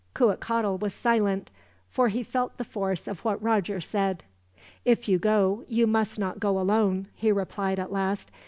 Cuitcatl 0.15 0.79
was 0.79 0.95
silent, 0.95 1.51
for 1.87 2.07
he 2.09 2.23
felt 2.23 2.57
the 2.57 2.63
force 2.63 3.07
of 3.07 3.23
what 3.23 3.39
Roger 3.39 3.79
said. 3.79 4.23
"If 4.83 5.07
you 5.07 5.19
go, 5.19 5.63
you 5.67 5.85
must 5.85 6.17
not 6.17 6.39
go 6.39 6.57
alone," 6.59 7.05
he 7.13 7.31
replied 7.31 7.77
at 7.77 7.91
last. 7.91 8.31